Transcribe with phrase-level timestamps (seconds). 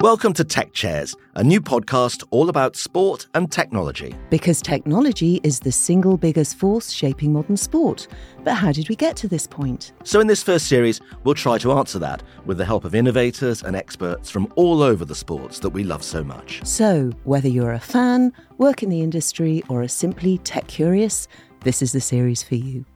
[0.00, 4.14] Welcome to Tech Chairs, a new podcast all about sport and technology.
[4.30, 8.08] Because technology is the single biggest force shaping modern sport.
[8.42, 9.92] But how did we get to this point?
[10.04, 13.62] So, in this first series, we'll try to answer that with the help of innovators
[13.62, 16.64] and experts from all over the sports that we love so much.
[16.64, 21.28] So, whether you're a fan, work in the industry, or are simply tech curious,
[21.62, 22.86] this is the series for you.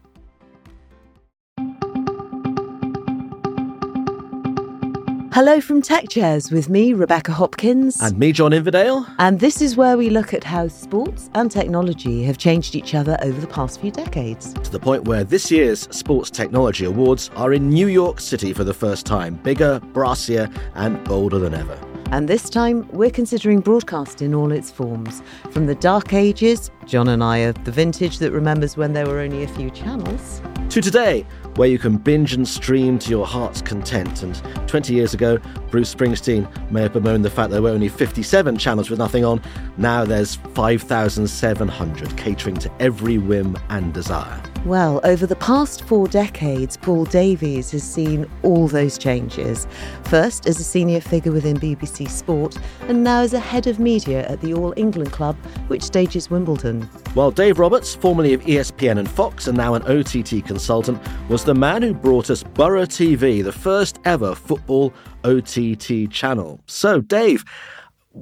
[5.35, 8.01] Hello from Tech Chairs with me, Rebecca Hopkins.
[8.01, 9.05] And me, John Inverdale.
[9.19, 13.19] And this is where we look at how sports and technology have changed each other
[13.21, 14.55] over the past few decades.
[14.55, 18.63] To the point where this year's Sports Technology Awards are in New York City for
[18.63, 21.81] the first time, bigger, brassier, and bolder than ever.
[22.13, 25.21] And this time, we're considering broadcast in all its forms.
[25.51, 29.19] From the dark ages, John and I are the vintage that remembers when there were
[29.19, 30.41] only a few channels,
[30.71, 31.25] to today,
[31.57, 34.23] where you can binge and stream to your heart's content.
[34.23, 34.35] And
[34.69, 35.39] 20 years ago,
[35.71, 39.41] Bruce Springsteen may have bemoaned the fact there were only 57 channels with nothing on.
[39.77, 44.43] Now there's 5,700, catering to every whim and desire.
[44.65, 49.67] Well, over the past four decades, Paul Davies has seen all those changes.
[50.05, 52.57] First as a senior figure within BBC Sport,
[52.89, 56.81] and now as a head of media at the All England Club, which stages Wimbledon.
[57.13, 60.99] While Dave Roberts, formerly of ESPN and Fox and now an OTT consultant,
[61.29, 66.59] was the man who brought us Boro TV, the first ever football OTT channel.
[66.65, 67.45] So, Dave,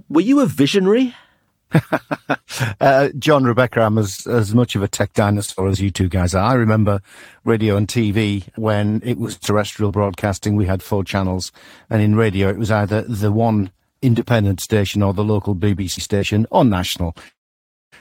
[0.09, 1.15] were you a visionary?
[2.81, 6.35] uh, John, Rebecca, I'm as, as much of a tech dinosaur as you two guys
[6.35, 6.45] are.
[6.45, 7.01] I remember
[7.45, 10.57] radio and TV when it was terrestrial broadcasting.
[10.57, 11.53] We had four channels
[11.91, 13.71] and in radio it was either the one
[14.03, 17.17] independent station or the local BBC station or national.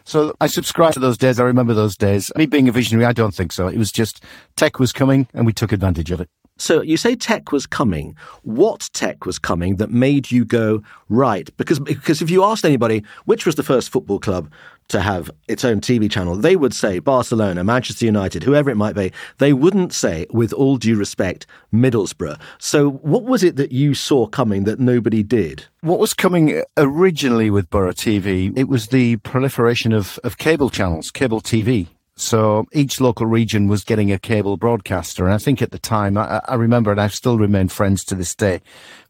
[0.04, 1.40] So I subscribe to those days.
[1.40, 2.32] I remember those days.
[2.36, 3.68] Me being a visionary, I don't think so.
[3.68, 4.24] It was just
[4.56, 6.30] tech was coming and we took advantage of it.
[6.62, 8.16] So you say tech was coming.
[8.44, 11.50] What tech was coming that made you go right?
[11.58, 14.52] Because because if you asked anybody which was the first football club
[14.90, 18.94] to have its own TV channel, they would say Barcelona, Manchester United, whoever it might
[18.94, 19.12] be.
[19.40, 22.40] They wouldn't say, with all due respect, Middlesbrough.
[22.60, 25.66] So what was it that you saw coming that nobody did?
[25.80, 28.56] What was coming originally with Boro TV?
[28.56, 31.88] It was the proliferation of, of cable channels, cable TV.
[32.18, 35.26] So each local region was getting a cable broadcaster.
[35.26, 38.16] And I think at the time, I, I remember, and I've still remain friends to
[38.16, 38.62] this day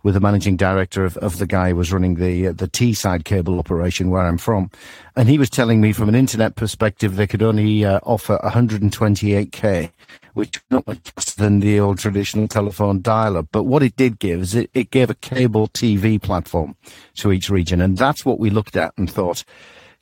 [0.03, 3.25] with the managing director of, of the guy who was running the, uh, the Teesside
[3.25, 4.69] cable operation where I'm from.
[5.15, 9.91] And he was telling me from an internet perspective, they could only uh, offer 128k,
[10.33, 13.47] which not much less than the old traditional telephone dial-up.
[13.51, 16.75] But what it did give is it, it gave a cable TV platform
[17.15, 17.81] to each region.
[17.81, 19.43] And that's what we looked at and thought,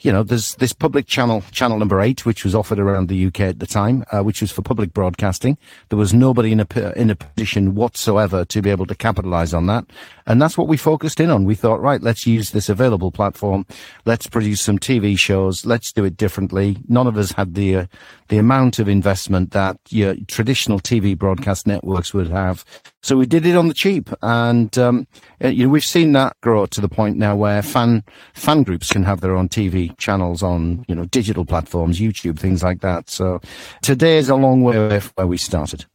[0.02, 3.42] you know, there's this public channel, channel number eight, which was offered around the UK
[3.42, 5.58] at the time, uh, which was for public broadcasting.
[5.90, 9.66] There was nobody in a, in a position whatsoever to be able to capitalize on
[9.68, 9.86] that.
[10.26, 11.44] And that's what we focused in on.
[11.44, 13.66] We thought, right, let's use this available platform.
[14.06, 15.66] Let's produce some TV shows.
[15.66, 16.78] Let's do it differently.
[16.88, 17.86] None of us had the, uh,
[18.30, 22.64] the amount of investment that your traditional TV broadcast networks would have.
[23.02, 24.10] So we did it on the cheap.
[24.22, 25.08] And, um,
[25.44, 28.92] uh, you know, we've seen that grow to the point now where fan, fan groups
[28.92, 33.10] can have their own TV channels on, you know, digital platforms, YouTube, things like that.
[33.10, 33.40] So
[33.82, 35.86] today is a long way away from where we started.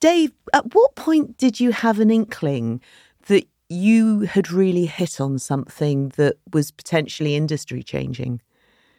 [0.00, 2.80] Dave, at what point did you have an inkling
[3.26, 8.40] that you had really hit on something that was potentially industry changing?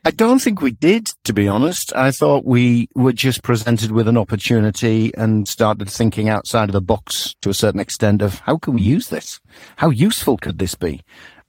[0.09, 1.96] I don't think we did, to be honest.
[1.96, 6.81] I thought we were just presented with an opportunity and started thinking outside of the
[6.81, 9.40] box to a certain extent of how can we use this?
[9.75, 11.02] How useful could this be?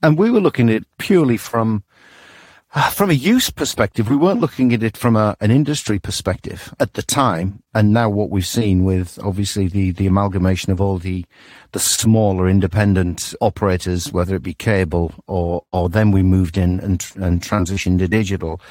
[0.03, 1.83] And we were looking at it purely from
[2.91, 6.93] from a use perspective, we weren't looking at it from a, an industry perspective at
[6.93, 7.61] the time.
[7.73, 11.25] And now what we've seen with obviously the, the amalgamation of all the,
[11.73, 17.05] the smaller independent operators, whether it be cable or, or then we moved in and,
[17.15, 18.61] and transitioned to digital.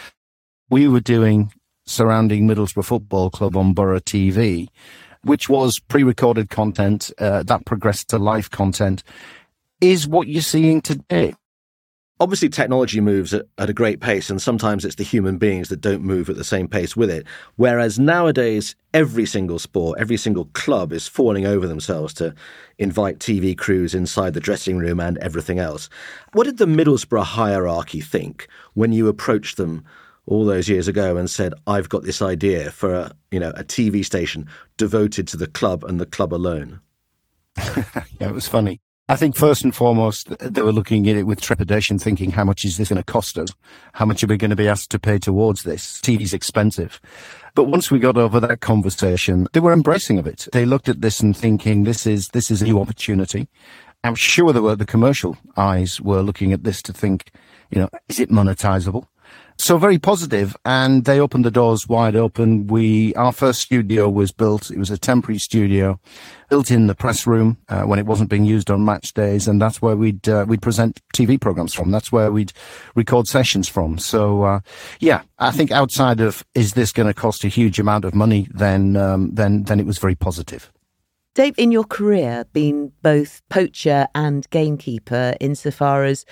[0.71, 1.53] We were doing
[1.85, 4.69] surrounding Middlesbrough Football Club on Boro TV,
[5.25, 9.03] which was pre-recorded content, uh, that progressed to live content
[9.83, 11.35] is what you're seeing today
[12.21, 15.81] obviously technology moves at, at, a great pace and sometimes it's the human beings that
[15.81, 17.27] don't move at the same pace with it.
[17.57, 22.35] Whereas nowadays every single sport every single club is falling over themselves to
[22.79, 25.89] invite tv crews inside the dressing room and everything else.
[26.33, 29.85] What did the middlesbrough hierarchy think when you approached them
[30.27, 33.65] all those years ago and said i've got this idea for a you know a
[33.65, 34.47] tv station
[34.77, 36.81] devoted to the club and the club alone
[37.59, 38.81] yeah it was funny
[39.11, 42.65] I think first and foremost, they were looking at it with trepidation, thinking, how much
[42.65, 43.49] is this going to cost us?
[43.95, 46.01] How much are we going to be asked to pay towards this?
[46.01, 47.01] TV's expensive.
[47.57, 50.47] But once we got over that conversation, they were embracing of it.
[50.53, 53.49] They looked at this and thinking, this is, this is a new opportunity.
[54.05, 57.33] I'm sure there were the commercial eyes were looking at this to think,
[57.73, 59.07] you know, is it monetizable?
[59.61, 62.67] So very positive, and they opened the doors wide open.
[62.67, 64.71] We our first studio was built.
[64.71, 66.01] It was a temporary studio,
[66.49, 69.61] built in the press room uh, when it wasn't being used on match days, and
[69.61, 71.91] that's where we'd uh, we'd present TV programs from.
[71.91, 72.55] That's where we'd
[72.95, 73.99] record sessions from.
[73.99, 74.61] So uh,
[74.99, 78.49] yeah, I think outside of is this going to cost a huge amount of money,
[78.55, 80.73] then um, then then it was very positive.
[81.35, 86.25] Dave, in your career, been both poacher and gamekeeper insofar as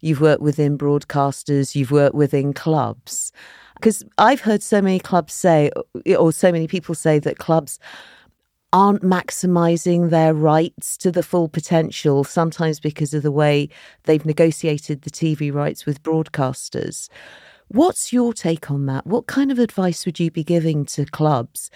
[0.00, 3.32] you've worked within broadcasters, you've worked within clubs.
[3.74, 5.70] Because I've heard so many clubs say,
[6.18, 7.78] or so many people say, that clubs
[8.72, 13.68] aren't maximizing their rights to the full potential, sometimes because of the way
[14.04, 17.08] they've negotiated the TV rights with broadcasters.
[17.68, 19.06] What's your take on that?
[19.06, 21.70] What kind of advice would you be giving to clubs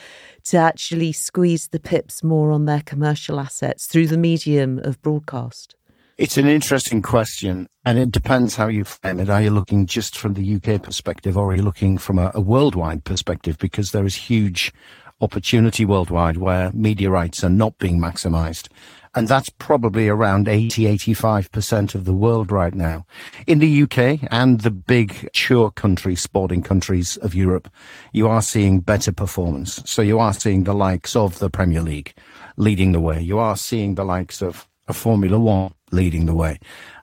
[0.45, 5.77] to actually squeeze the pips more on their commercial assets through the medium of broadcast?
[6.19, 9.31] It's an interesting question, and it depends how you frame it.
[9.31, 12.41] Are you looking just from the UK perspective, or are you looking from a, a
[12.41, 13.57] worldwide perspective?
[13.57, 14.75] Because there is huge
[15.23, 18.69] opportunity worldwide where media rights are not being maximized.
[19.15, 23.07] And that's probably around 80, 85% of the world right now.
[23.47, 27.71] In the UK and the big mature countries, sporting countries of Europe,
[28.13, 29.83] you are seeing better performance.
[29.87, 32.13] So you are seeing the likes of the Premier League
[32.59, 33.21] leading the way.
[33.21, 36.59] You are seeing the likes of, of Formula One leading the way.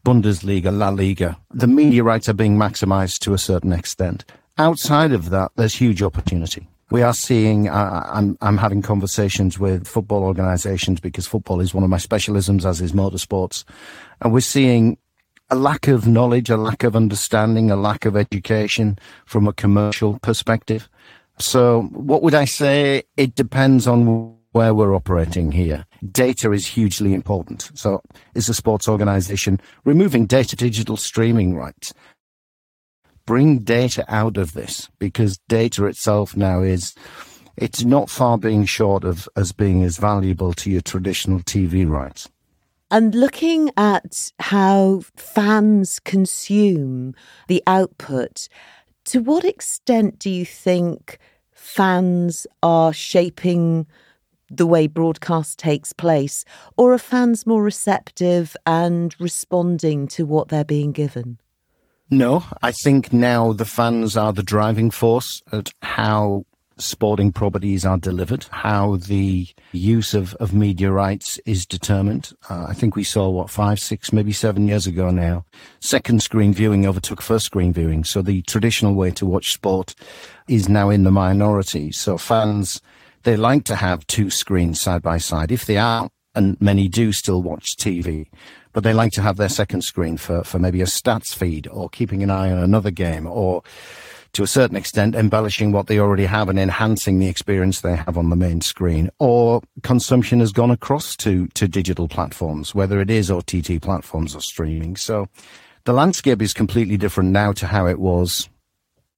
[0.06, 1.38] Bundesliga, La Liga.
[1.52, 4.26] The media rights are being maximized to a certain extent.
[4.58, 9.88] Outside of that, there's huge opportunity we are seeing, uh, I'm, I'm having conversations with
[9.88, 13.64] football organisations because football is one of my specialisms, as is motorsports.
[14.22, 14.98] And we're seeing
[15.52, 20.18] a lack of knowledge, a lack of understanding, a lack of education from a commercial
[20.20, 20.90] perspective.
[21.38, 23.04] So what would I say?
[23.18, 25.86] It depends on where we're operating here.
[26.12, 27.72] Data is hugely important.
[27.76, 28.02] So
[28.34, 31.94] is a sports organization removing data digital streaming rights
[33.30, 36.96] bring data out of this because data itself now is
[37.58, 42.28] it's not far being short of as being as valuable to your traditional TV rights.
[42.90, 47.14] And looking at how fans consume
[47.48, 48.50] the output,
[49.06, 51.20] to what extent do you think
[51.54, 53.86] fans are shaping
[54.50, 56.46] the way broadcast takes place,
[56.78, 61.40] or are fans more receptive and responding to what they're being given?
[62.10, 66.46] No, I think now the fans are the driving force at how
[66.78, 72.32] sporting properties are delivered, how the use of, of media rights is determined.
[72.50, 75.46] Uh, I think we saw, what, five, six, maybe seven years ago now,
[75.82, 78.04] second screen viewing overtook first screen viewing.
[78.04, 79.94] So the traditional way to watch sport
[80.48, 81.92] is now in the minority.
[81.92, 82.82] So fans,
[83.24, 85.52] they like to have two screens side by side.
[85.52, 88.28] If they are, and many do still watch TV,
[88.72, 91.90] but they like to have their second screen for, for maybe a stats feed or
[91.90, 93.64] keeping an eye on another game or
[94.34, 98.18] to a certain extent embellishing what they already have and enhancing the experience they have
[98.18, 103.10] on the main screen or consumption has gone across to, to digital platforms, whether it
[103.10, 104.96] is OTT platforms or streaming.
[104.96, 105.28] So
[105.86, 108.48] the landscape is completely different now to how it was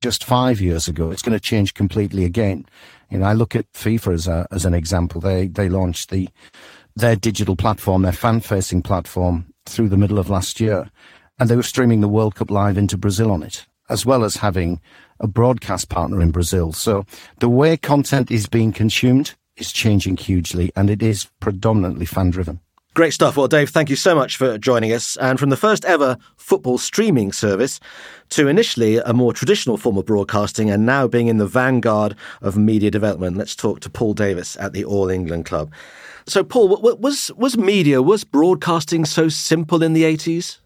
[0.02, 1.12] just five years ago.
[1.12, 2.66] It's going to change completely again.
[3.12, 5.20] You know, I look at FIFA as a, as an example.
[5.20, 6.30] They, they launched the,
[6.96, 10.90] their digital platform, their fan facing platform through the middle of last year.
[11.38, 14.38] And they were streaming the World Cup live into Brazil on it, as well as
[14.38, 14.80] having
[15.20, 16.72] a broadcast partner in Brazil.
[16.72, 17.06] So
[17.40, 22.62] the way content is being consumed is changing hugely and it is predominantly fan driven.
[22.94, 23.38] Great stuff.
[23.38, 25.16] Well, Dave, thank you so much for joining us.
[25.16, 27.80] And from the first ever football streaming service
[28.32, 32.58] to initially a more traditional form of broadcasting and now being in the vanguard of
[32.58, 35.72] media development, let's talk to Paul Davies at the All England Club.
[36.28, 40.60] So, Paul, was was media, was broadcasting so simple in the eighties?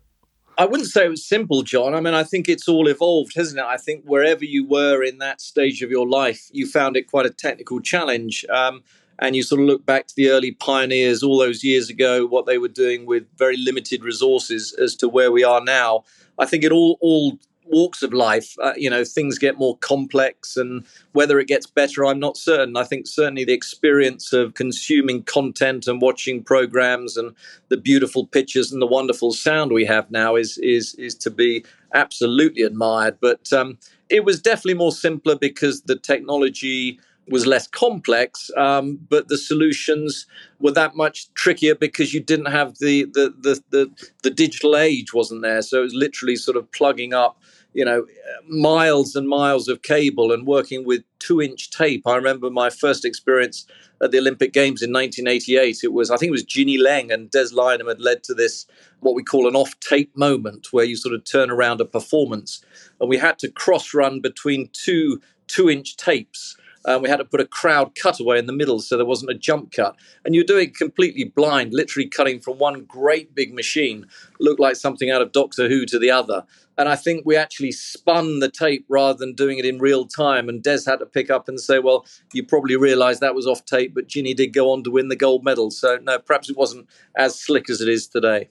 [0.58, 1.94] I wouldn't say it was simple, John.
[1.94, 3.66] I mean, I think it's all evolved, hasn't it?
[3.66, 7.26] I think wherever you were in that stage of your life, you found it quite
[7.26, 8.46] a technical challenge.
[8.50, 8.82] Um,
[9.20, 12.46] and you sort of look back to the early pioneers all those years ago, what
[12.46, 16.04] they were doing with very limited resources as to where we are now.
[16.38, 20.56] I think it all all walks of life, uh, you know, things get more complex,
[20.56, 22.78] and whether it gets better, I'm not certain.
[22.78, 27.36] I think certainly the experience of consuming content and watching programs and
[27.70, 31.66] the beautiful pictures and the wonderful sound we have now is is is to be
[31.94, 33.18] absolutely admired.
[33.20, 33.78] But um,
[34.10, 40.28] it was definitely more simpler because the technology was less complex, um, but the solutions
[40.60, 45.14] were that much trickier because you didn't have the, the the, the the digital age
[45.14, 45.62] wasn't there.
[45.62, 47.38] So it was literally sort of plugging up
[47.76, 48.06] you know,
[48.48, 52.08] miles and miles of cable and working with two inch tape.
[52.08, 53.68] I remember my first experience
[54.02, 55.80] at the Olympic Games in 1988.
[55.84, 58.66] It was, I think it was Ginny Leng and Des Lynam had led to this,
[59.02, 62.64] what we call an off tape moment, where you sort of turn around a performance.
[63.02, 66.56] And we had to cross run between two two inch tapes
[66.86, 69.36] um, we had to put a crowd cutaway in the middle so there wasn't a
[69.36, 69.96] jump cut.
[70.24, 74.06] And you're doing completely blind, literally cutting from one great big machine,
[74.40, 76.46] looked like something out of Doctor Who to the other.
[76.78, 80.50] And I think we actually spun the tape rather than doing it in real time.
[80.50, 83.66] And Des had to pick up and say, well, you probably realised that was off
[83.66, 85.72] tape, but Ginny did go on to win the gold medal.
[85.72, 88.50] So, no, perhaps it wasn't as slick as it is today.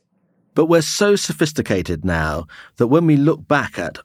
[0.55, 3.99] But we're so sophisticated now that when we look back at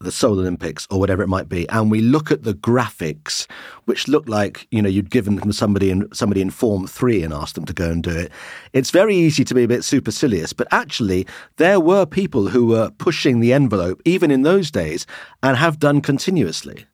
[0.00, 3.46] the Seoul Olympics or whatever it might be, and we look at the graphics,
[3.84, 7.32] which look like you know you'd given them somebody in somebody in Form Three and
[7.32, 8.32] asked them to go and do it.
[8.72, 11.26] It's very easy to be a bit supercilious, but actually
[11.56, 15.06] there were people who were pushing the envelope even in those days
[15.42, 16.86] and have done continuously.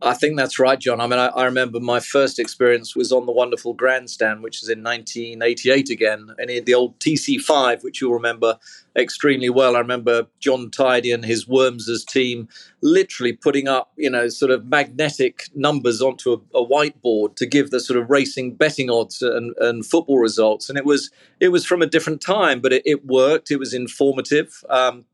[0.00, 1.00] I think that's right, John.
[1.00, 4.68] I mean, I, I, remember my first experience was on the wonderful grandstand, which is
[4.68, 8.58] in 1988 again, and in the old TC5, which you'll remember
[8.94, 9.74] extremely well.
[9.74, 12.48] I remember John Tidy and his Worms's team
[12.80, 17.70] literally putting up, you know, sort of magnetic numbers onto a, a whiteboard to give
[17.70, 20.68] the sort of racing betting odds and, and, football results.
[20.68, 23.50] And it was it was from a different time, but it, it worked.
[23.50, 24.62] It was informative.
[24.70, 25.06] Um,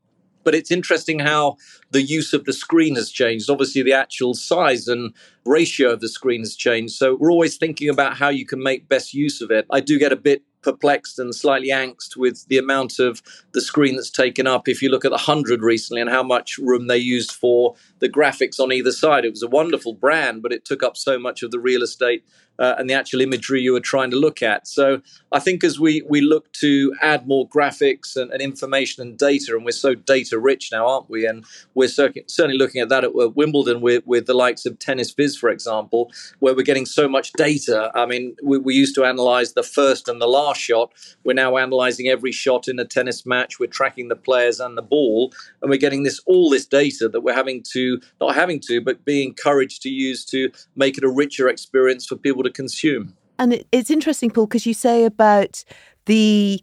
[0.45, 1.57] but it's interesting how
[1.91, 3.49] the use of the screen has changed.
[3.49, 5.13] Obviously, the actual size and
[5.45, 6.93] ratio of the screen has changed.
[6.93, 9.65] So we're always thinking about how you can make best use of it.
[9.69, 13.21] I do get a bit perplexed and slightly angst with the amount of
[13.53, 14.67] the screen that's taken up.
[14.67, 18.09] If you look at the 100 recently and how much room they used for the
[18.09, 21.43] graphics on either side, it was a wonderful brand, but it took up so much
[21.43, 22.25] of the real estate
[22.59, 24.67] uh, and the actual imagery you were trying to look at.
[24.67, 29.17] So I think as we we look to add more graphics and, and information and
[29.17, 31.25] data, and we're so data rich now, aren't we?
[31.25, 35.49] And we're certainly looking at that at Wimbledon with, with the likes of TennisViz, for
[35.49, 37.91] example, where we're getting so much data.
[37.95, 40.91] I mean, we, we used to analyze the first and the last shot.
[41.23, 43.59] We're now analyzing every shot in a tennis match.
[43.59, 47.21] We're tracking the players and the ball, and we're getting this all this data that
[47.21, 51.09] we're having to not having to, but being encouraged to use to make it a
[51.09, 53.15] richer experience for people to consume.
[53.37, 55.63] And it's interesting, Paul, because you say about
[56.05, 56.61] the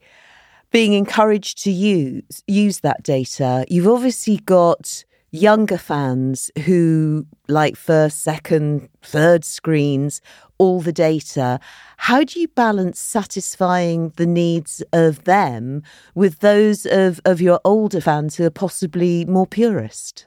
[0.71, 3.65] being encouraged to use use that data.
[3.69, 10.21] You've obviously got younger fans who like first, second, third screens,
[10.59, 11.59] all the data.
[11.97, 15.83] How do you balance satisfying the needs of them
[16.15, 20.27] with those of, of your older fans who are possibly more purist?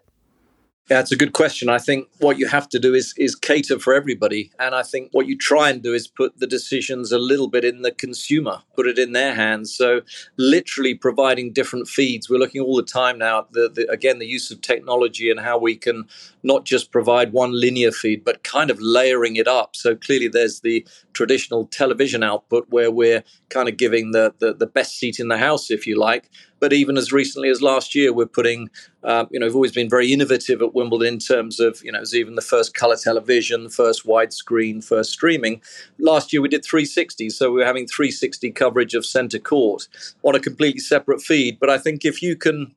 [0.88, 1.68] Yeah, it's a good question.
[1.68, 5.10] I think what you have to do is is cater for everybody, and I think
[5.14, 8.62] what you try and do is put the decisions a little bit in the consumer,
[8.76, 9.74] put it in their hands.
[9.74, 10.02] So,
[10.38, 12.30] literally providing different feeds.
[12.30, 15.40] We're looking all the time now at the, the again the use of technology and
[15.40, 16.08] how we can
[16.44, 19.76] not just provide one linear feed, but kind of layering it up.
[19.76, 24.68] So clearly, there's the traditional television output where we're kind of giving the the, the
[24.68, 26.30] best seat in the house, if you like
[26.66, 28.72] but even as recently as last year, we're putting,
[29.04, 32.02] um, you know, we've always been very innovative at Wimbledon in terms of, you know,
[32.02, 35.62] it even the first color television, first widescreen, first streaming.
[36.00, 39.88] Last year we did 360, so we were having 360 coverage of centre court
[40.24, 41.60] on a completely separate feed.
[41.60, 42.74] But I think if you can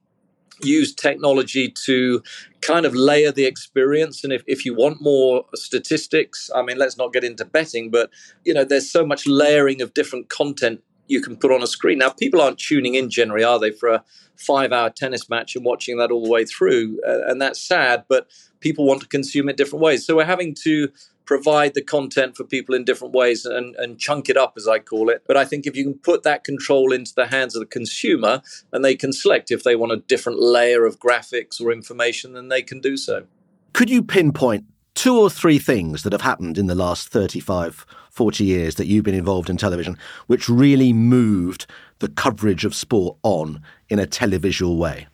[0.60, 2.22] use technology to
[2.60, 6.96] kind of layer the experience and if, if you want more statistics i mean let's
[6.96, 8.10] not get into betting but
[8.44, 11.98] you know there's so much layering of different content you can put on a screen.
[11.98, 14.04] Now, people aren't tuning in generally, are they, for a
[14.36, 17.00] five hour tennis match and watching that all the way through?
[17.06, 18.28] Uh, and that's sad, but
[18.60, 20.06] people want to consume it different ways.
[20.06, 20.88] So we're having to
[21.24, 24.78] provide the content for people in different ways and, and chunk it up, as I
[24.78, 25.24] call it.
[25.26, 28.40] But I think if you can put that control into the hands of the consumer
[28.72, 32.48] and they can select if they want a different layer of graphics or information, then
[32.48, 33.26] they can do so.
[33.74, 34.64] Could you pinpoint
[34.98, 39.04] two or three things that have happened in the last 35, 40 years that you've
[39.04, 41.66] been involved in television which really moved
[42.00, 45.06] the coverage of sport on in a televisual way?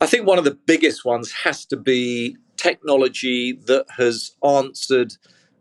[0.00, 5.12] I think one of the biggest ones has to be technology that has answered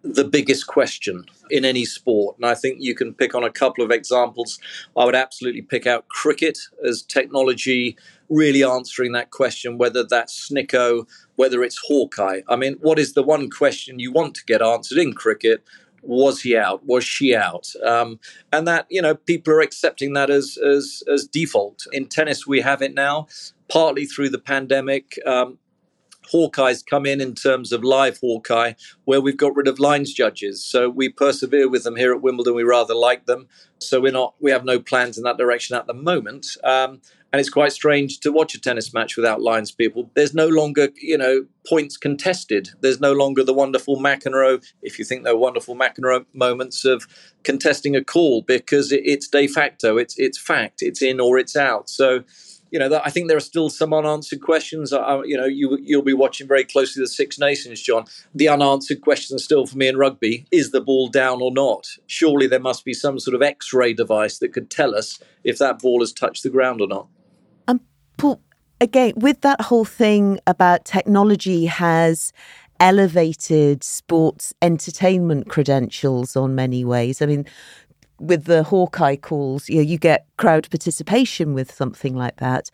[0.05, 2.37] the biggest question in any sport.
[2.37, 4.59] And I think you can pick on a couple of examples.
[4.95, 7.97] I would absolutely pick out cricket as technology
[8.29, 12.41] really answering that question, whether that's Snicko, whether it's Hawkeye.
[12.47, 15.63] I mean, what is the one question you want to get answered in cricket?
[16.01, 16.85] Was he out?
[16.85, 17.73] Was she out?
[17.83, 18.19] Um,
[18.53, 21.87] and that you know people are accepting that as as as default.
[21.91, 23.25] In tennis, we have it now,
[23.69, 25.17] partly through the pandemic.
[25.25, 25.57] Um,
[26.31, 28.73] Hawkeye's come in in terms of live Hawkeye,
[29.05, 30.63] where we've got rid of lines judges.
[30.63, 32.55] So we persevere with them here at Wimbledon.
[32.55, 33.47] We rather like them.
[33.79, 36.47] So we're not, we have no plans in that direction at the moment.
[36.63, 37.01] Um,
[37.35, 40.09] and it's quite strange to watch a tennis match without lines people.
[40.15, 42.69] There's no longer, you know, points contested.
[42.79, 47.05] There's no longer the wonderful McEnroe, if you think they're wonderful McEnroe moments of
[47.43, 51.89] contesting a call because it's de facto, it's it's fact, it's in or it's out.
[51.89, 52.23] So
[52.75, 54.91] you know, I think there are still some unanswered questions.
[54.91, 58.03] Uh, you know, you you'll be watching very closely the Six Nations, John.
[58.33, 61.87] The unanswered question still for me in rugby: is the ball down or not?
[62.05, 65.79] Surely there must be some sort of X-ray device that could tell us if that
[65.79, 67.07] ball has touched the ground or not.
[67.69, 67.79] Um,
[68.17, 68.41] Paul,
[68.81, 72.33] again, with that whole thing about technology has
[72.81, 77.21] elevated sports entertainment credentials on many ways.
[77.21, 77.45] I mean,
[78.19, 82.69] with the Hawkeye calls, you know, you get crowd participation with something like that.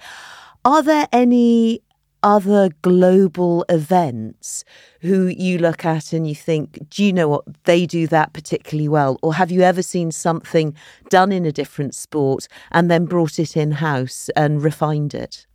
[0.63, 1.81] Are there any
[2.23, 4.63] other global events
[5.01, 8.87] who you look at and you think, do you know what, they do that particularly
[8.87, 9.17] well?
[9.23, 10.75] Or have you ever seen something
[11.09, 15.47] done in a different sport and then brought it in house and refined it?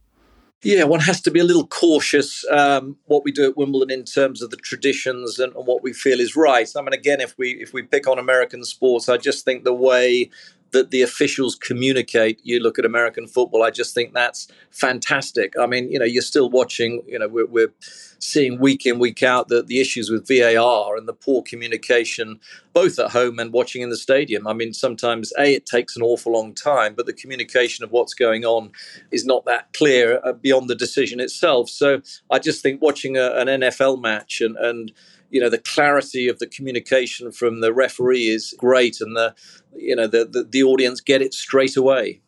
[0.62, 4.04] Yeah, one has to be a little cautious um, what we do at Wimbledon in
[4.04, 6.68] terms of the traditions and, and, what we feel is right.
[6.74, 9.74] I mean, again, if we if we pick on American sports, I just think the
[9.74, 10.30] way
[10.72, 12.40] that the officials communicate.
[12.42, 15.54] You look at American football, I just think that's fantastic.
[15.58, 17.72] I mean, you know, you're still watching, you know, we're, we're
[18.18, 22.40] seeing week in, week out the, the issues with VAR and the poor communication,
[22.72, 24.46] both at home and watching in the stadium.
[24.46, 28.14] I mean, sometimes, A, it takes an awful long time, but the communication of what's
[28.14, 28.72] going on
[29.10, 31.68] is not that clear uh, beyond the decision itself.
[31.68, 34.92] So I just think watching a, an NFL match and, and
[35.30, 39.34] you know the clarity of the communication from the referee is great and the
[39.74, 42.20] you know the, the, the audience get it straight away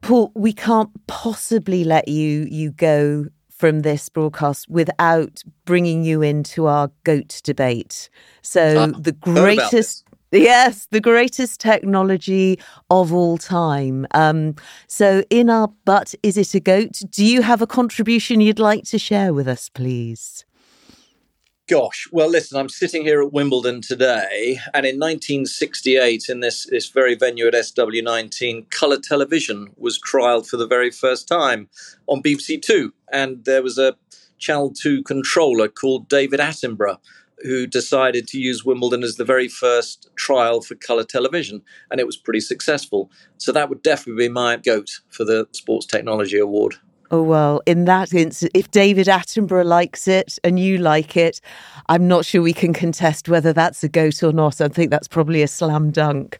[0.00, 6.66] paul we can't possibly let you you go from this broadcast without bringing you into
[6.66, 8.10] our goat debate
[8.42, 12.58] so ah, the greatest Yes, the greatest technology
[12.88, 14.06] of all time.
[14.14, 14.54] Um,
[14.86, 17.02] so, in our but, is it a goat?
[17.10, 20.46] Do you have a contribution you'd like to share with us, please?
[21.68, 26.88] Gosh, well, listen, I'm sitting here at Wimbledon today, and in 1968, in this, this
[26.88, 31.68] very venue at SW19, colour television was trialled for the very first time
[32.08, 32.92] on BBC Two.
[33.12, 33.96] And there was a
[34.38, 36.98] Channel 2 controller called David Attenborough
[37.44, 42.06] who decided to use Wimbledon as the very first trial for colour television, and it
[42.06, 43.10] was pretty successful.
[43.38, 46.76] So that would definitely be my goat for the Sports Technology Award.
[47.14, 51.42] Oh, well, in that instance, if David Attenborough likes it and you like it,
[51.90, 54.62] I'm not sure we can contest whether that's a goat or not.
[54.62, 56.38] I think that's probably a slam dunk.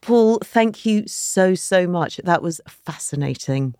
[0.00, 2.18] Paul, thank you so, so much.
[2.18, 3.74] That was fascinating.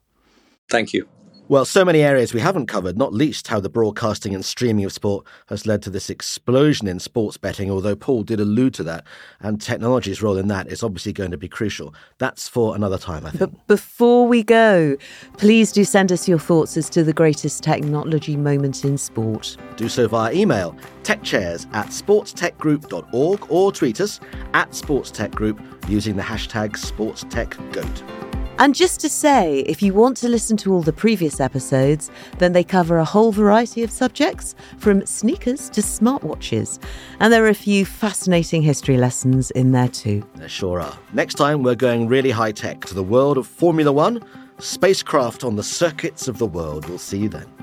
[0.69, 1.07] Thank you.
[1.53, 4.93] Well, so many areas we haven't covered, not least how the broadcasting and streaming of
[4.95, 9.05] sport has led to this explosion in sports betting, although Paul did allude to that,
[9.39, 11.95] and technology's role in that is obviously going to be crucial.
[12.17, 13.53] That's for another time, I think.
[13.53, 14.97] But before we go,
[15.37, 19.59] please do send us your thoughts as to the greatest technology moment in sport.
[19.77, 24.21] Do so via email, techchairs at sportstechgroup.org, or tweet us
[24.55, 28.32] at sportstechgroup using the hashtag SportsTechGoat.
[28.63, 32.53] And just to say, if you want to listen to all the previous episodes, then
[32.53, 36.81] they cover a whole variety of subjects, from sneakers to smartwatches.
[37.19, 40.25] And there are a few fascinating history lessons in there too.
[40.37, 40.97] There sure are.
[41.13, 44.23] Next time, we're going really high tech to the world of Formula One,
[44.61, 46.89] spacecraft on the circuits of the world.
[46.89, 47.62] We'll see you then.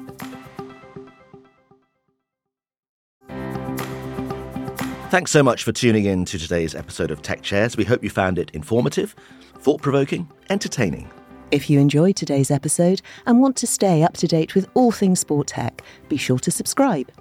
[5.10, 7.76] Thanks so much for tuning in to today's episode of Tech Chairs.
[7.76, 9.16] We hope you found it informative
[9.58, 11.10] thought provoking, entertaining.
[11.50, 15.20] If you enjoyed today's episode and want to stay up to date with all things
[15.20, 17.12] sport tech, be sure to subscribe.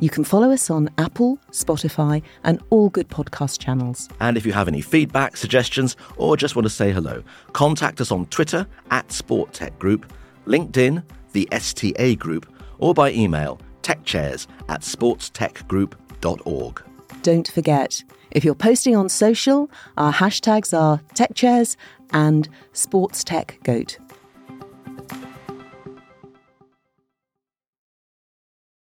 [0.00, 4.10] You can follow us on Apple, Spotify, and all good podcast channels.
[4.20, 7.22] And if you have any feedback, suggestions, or just want to say hello,
[7.54, 10.12] contact us on Twitter at Sport Tech Group,
[10.46, 16.89] LinkedIn, the STA Group, or by email techchairs at sportstechgroup.org.
[17.22, 21.76] Don't forget, if you're posting on social, our hashtags are TechChairs
[22.12, 23.98] and SportsTechGoat.